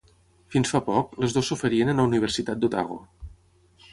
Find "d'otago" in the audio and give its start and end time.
2.65-3.01